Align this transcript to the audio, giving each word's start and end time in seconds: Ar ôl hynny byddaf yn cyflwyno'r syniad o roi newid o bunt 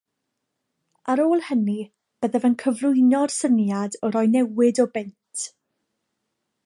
Ar 1.13 1.21
ôl 1.25 1.43
hynny 1.49 1.75
byddaf 2.25 2.47
yn 2.49 2.57
cyflwyno'r 2.63 3.35
syniad 3.35 3.99
o 4.07 4.11
roi 4.17 4.25
newid 4.33 4.83
o 4.85 4.87
bunt 4.97 5.47